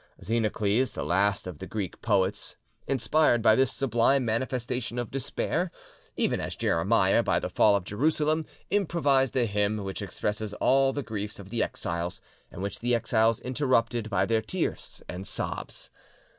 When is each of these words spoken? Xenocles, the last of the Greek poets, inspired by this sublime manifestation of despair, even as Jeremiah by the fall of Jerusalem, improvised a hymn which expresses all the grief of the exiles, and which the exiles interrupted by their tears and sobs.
Xenocles, 0.19 0.93
the 0.95 1.05
last 1.05 1.45
of 1.45 1.59
the 1.59 1.67
Greek 1.67 2.01
poets, 2.01 2.55
inspired 2.87 3.43
by 3.43 3.53
this 3.55 3.71
sublime 3.71 4.25
manifestation 4.25 4.97
of 4.97 5.11
despair, 5.11 5.69
even 6.17 6.41
as 6.41 6.55
Jeremiah 6.55 7.21
by 7.21 7.37
the 7.39 7.51
fall 7.51 7.75
of 7.75 7.83
Jerusalem, 7.83 8.47
improvised 8.71 9.37
a 9.37 9.45
hymn 9.45 9.77
which 9.83 10.01
expresses 10.01 10.55
all 10.55 10.91
the 10.91 11.03
grief 11.03 11.37
of 11.37 11.51
the 11.51 11.61
exiles, 11.61 12.19
and 12.49 12.63
which 12.63 12.79
the 12.79 12.95
exiles 12.95 13.39
interrupted 13.41 14.09
by 14.09 14.25
their 14.25 14.41
tears 14.41 15.03
and 15.07 15.27
sobs. 15.27 15.91